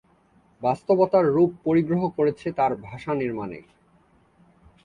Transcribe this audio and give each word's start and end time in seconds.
বাস্তবতার 0.61 1.25
রূপ 1.31 1.51
পরিগ্রহ 1.63 2.01
করেছে 2.17 2.47
তার 2.51 2.71
ভাষা 2.81 3.11
নির্মাণে। 3.13 3.59